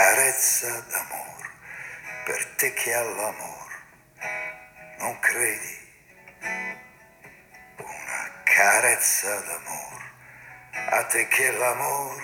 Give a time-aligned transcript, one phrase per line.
[0.00, 1.42] carezza d'amor
[2.24, 3.68] per te che all'amor
[4.98, 5.76] non credi.
[7.76, 10.00] Una carezza d'amor
[10.72, 12.22] a te che l'amor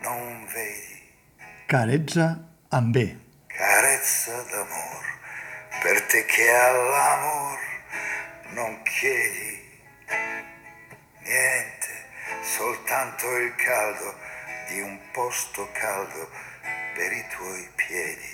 [0.00, 1.00] non vedi.
[1.66, 2.26] Carezza
[2.70, 2.96] amb B.
[3.48, 5.04] Carezza d'amor
[5.82, 7.58] per te che all'amor
[8.54, 9.52] non chiedi
[11.20, 11.92] niente,
[12.40, 14.31] soltanto il caldo
[14.72, 16.28] di un posto caldo
[16.96, 18.32] per i tuoi piedi.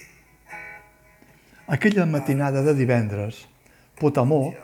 [1.66, 3.42] Aquella matinada de divendres,
[3.98, 4.54] Potamó,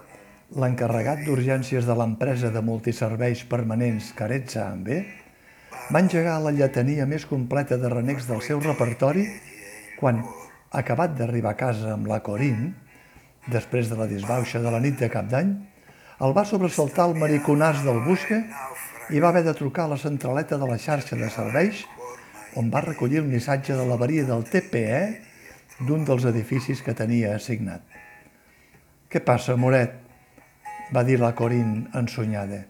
[0.55, 5.01] l'encarregat d'urgències de l'empresa de multiserveis permanents Carezza amb B,
[5.91, 9.27] va engegar la lletania més completa de renecs del seu repertori
[9.99, 10.23] quan,
[10.71, 12.71] acabat d'arribar a casa amb la Corín,
[13.51, 15.51] després de la disbauxa de la nit de cap d'any,
[16.23, 18.45] el va sobresaltar el mariconàs del busque
[19.11, 21.85] i va haver de trucar a la centraleta de la xarxa de serveis
[22.57, 25.01] on va recollir el missatge de l'avaria del TPE
[25.85, 27.83] d'un dels edificis que tenia assignat.
[29.11, 29.99] «Què passa, Moret?»,
[30.95, 32.65] va dir la Corín ensonyada.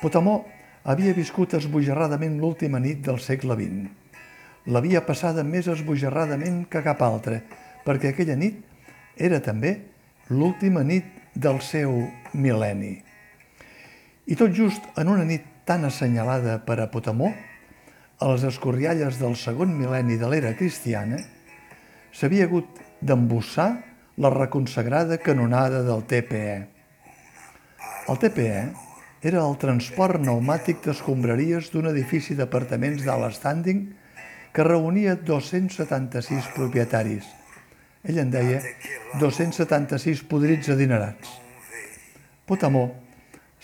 [0.00, 0.44] Potamó
[0.84, 3.88] havia viscut esbojarradament l'última nit del segle XX.
[4.72, 7.40] L'havia passada més esbojarradament que cap altra,
[7.84, 8.62] perquè aquella nit
[9.16, 9.76] era també
[10.30, 11.98] l'última nit del seu
[12.32, 12.94] mil·lenni.
[14.24, 17.28] I tot just en una nit tan assenyalada per a Potamó,
[18.16, 21.18] a les escorrialles del segon mil·lenni de l'era cristiana,
[22.14, 23.68] s'havia hagut d'embossar
[24.16, 26.56] la reconsagrada canonada del TPE.
[28.08, 28.64] El TPE
[29.28, 33.86] era el transport pneumàtic d'escombraries d'un edifici d'apartaments d'alt standing
[34.56, 37.28] que reunia 276 propietaris.
[38.04, 38.60] Ell en deia
[39.20, 41.40] 276 podrits adinerats.
[42.44, 43.03] Potamó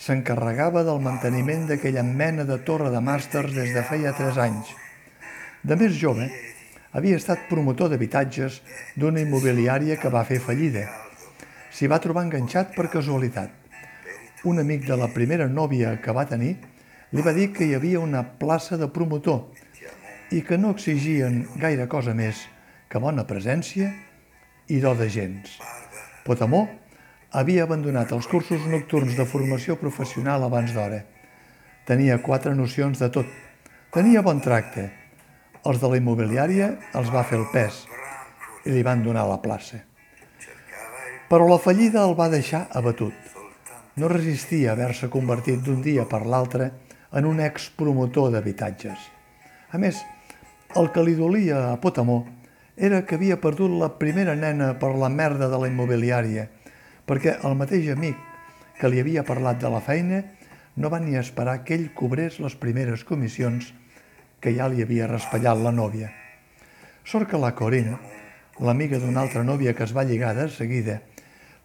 [0.01, 4.73] s'encarregava del manteniment d'aquella mena de torre de màsters des de feia 3 anys.
[5.61, 6.25] De més jove,
[6.97, 8.61] havia estat promotor d'habitatges
[8.97, 10.87] d'una immobiliària que va fer fallida.
[11.71, 13.61] S'hi va trobar enganxat per casualitat
[14.43, 16.55] un amic de la primera nòvia que va tenir
[17.13, 19.51] li va dir que hi havia una plaça de promotor
[20.33, 22.47] i que no exigien gaire cosa més
[22.89, 23.91] que bona presència
[24.71, 25.59] i do de gens.
[26.25, 26.63] Potamó
[27.31, 31.03] havia abandonat els cursos nocturns de formació professional abans d'hora.
[31.87, 33.27] Tenia quatre nocions de tot.
[33.91, 34.89] Tenia bon tracte.
[35.65, 37.83] Els de la immobiliària els va fer el pes
[38.65, 39.83] i li van donar la plaça.
[41.29, 43.31] Però la fallida el va deixar abatut
[43.95, 46.71] no resistia haver-se convertit d'un dia per l'altre
[47.11, 48.97] en un expromotor d'habitatges.
[49.71, 49.99] A més,
[50.79, 52.23] el que li dolia a Potamó
[52.77, 56.47] era que havia perdut la primera nena per la merda de la immobiliària,
[57.07, 58.17] perquè el mateix amic
[58.79, 60.23] que li havia parlat de la feina
[60.75, 63.73] no va ni esperar que ell cobrés les primeres comissions
[64.41, 66.09] que ja li havia raspallat la nòvia.
[67.05, 67.99] Sort que la Corina,
[68.59, 71.01] l'amiga d'una altra nòvia que es va lligar de seguida,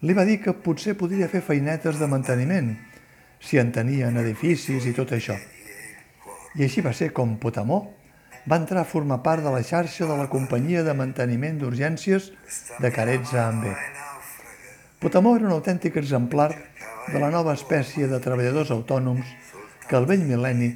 [0.01, 2.75] li va dir que potser podria fer feinetes de manteniment,
[3.39, 5.37] si en tenien edificis i tot això.
[6.57, 7.83] I així va ser com Potamó
[8.49, 12.31] va entrar a formar part de la xarxa de la companyia de manteniment d'urgències
[12.79, 13.73] de Caretza B.
[14.99, 16.49] Potamó era un autèntic exemplar
[17.11, 19.27] de la nova espècie de treballadors autònoms
[19.85, 20.71] que el vell mil·lenni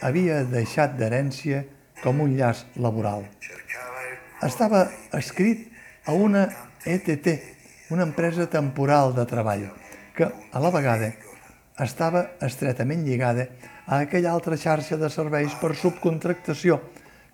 [0.00, 1.60] havia deixat d'herència
[2.00, 3.26] com un llaç laboral.
[4.40, 4.86] Estava
[5.18, 5.66] escrit
[6.08, 6.46] a una
[6.88, 7.28] ETT,
[7.92, 9.66] una empresa temporal de treball,
[10.16, 11.12] que, a la vegada,
[11.84, 13.50] estava estretament lligada
[13.84, 16.80] a aquella altra xarxa de serveis per subcontractació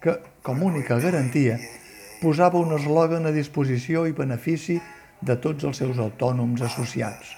[0.02, 1.60] que, com única garantia,
[2.18, 4.80] posava un eslògan a disposició i benefici
[5.20, 7.32] de tots els seus autònoms associats.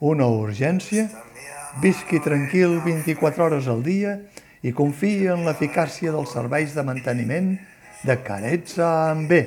[0.00, 1.08] Una urgència,
[1.82, 4.18] visqui tranquil 24 hores al dia
[4.62, 7.54] i confia en l'eficàcia dels serveis de manteniment
[8.06, 9.42] de Caretza amb B,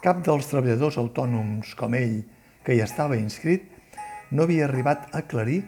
[0.00, 2.20] cap dels treballadors autònoms com ell,
[2.64, 3.66] que hi estava inscrit,
[4.30, 5.62] no havia arribat a aclarir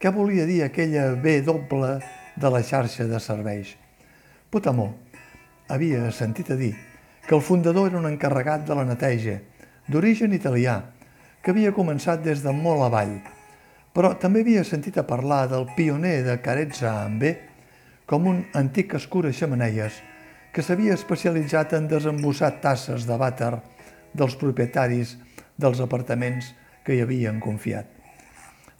[0.00, 1.98] què volia dir aquella B doble
[2.38, 3.74] de la xarxa de serveis.
[4.50, 4.92] Potamó
[5.68, 6.72] havia sentit a dir
[7.26, 9.38] que el fundador era un encarregat de la neteja,
[9.88, 10.82] d'origen italià,
[11.42, 13.18] que havia començat des de molt avall,
[13.96, 17.32] però també havia sentit a parlar del pioner de Carezza B
[18.08, 19.98] com un antic escura xamaneies
[20.52, 23.52] que s'havia especialitzat en desembossar tasses de vàter
[24.16, 25.16] dels propietaris
[25.56, 26.52] dels apartaments
[26.84, 27.86] que hi havien confiat.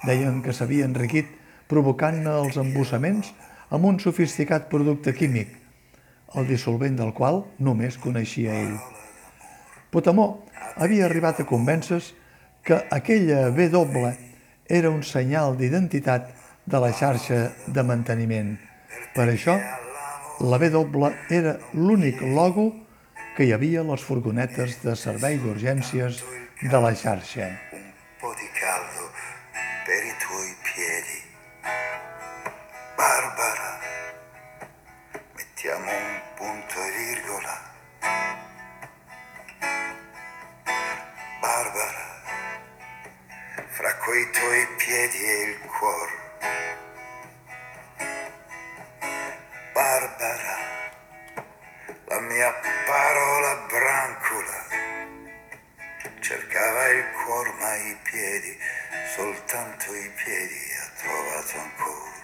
[0.07, 1.29] Deien que s'havia enriquit
[1.69, 3.33] provocant-ne els embossaments
[3.71, 5.51] amb un sofisticat producte químic,
[6.35, 8.98] el dissolvent del qual només coneixia ell.
[9.91, 10.45] Potamó
[10.77, 12.03] havia arribat a convèncer
[12.63, 14.13] que aquella doble
[14.69, 16.29] era un senyal d'identitat
[16.69, 18.59] de la xarxa de manteniment.
[19.15, 19.57] Per això,
[20.41, 22.69] La W era l'únic logo
[23.35, 26.23] que hi havia a les furgonetes de servei d'urgències
[26.63, 27.49] de la xarxa.
[27.49, 28.98] un po'
[52.19, 52.53] la mia
[52.85, 54.67] parola brancula
[56.19, 58.59] cercava il cuore ma i piedi,
[59.15, 62.17] soltanto i piedi ha trovato ancora.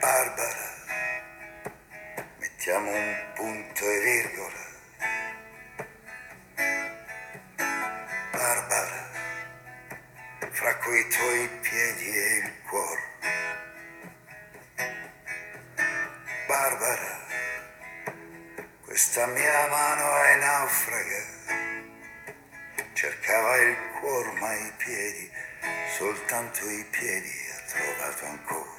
[0.00, 0.67] Barbara,
[2.68, 4.66] mettiamo un punto e virgola.
[8.30, 9.10] Barbara,
[10.50, 13.02] fra quei tuoi piedi e il cuore.
[16.46, 17.20] Barbara,
[18.84, 21.36] questa mia mano è naufraga.
[22.92, 25.30] Cercava il cuore ma i piedi,
[25.96, 28.77] soltanto i piedi ha trovato ancora.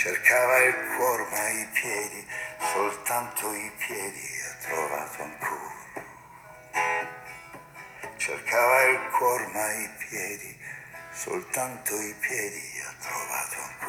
[0.00, 2.26] Cercava il cuore ma i piedi,
[2.72, 5.74] soltanto i piedi ha trovato ancora.
[8.16, 10.58] Cercava il cuore ma i piedi,
[11.12, 13.79] soltanto i piedi ha trovato ancora.